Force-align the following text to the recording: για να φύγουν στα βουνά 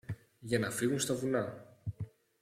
για 0.39 0.59
να 0.59 0.69
φύγουν 0.69 0.99
στα 0.99 1.15
βουνά 1.15 1.65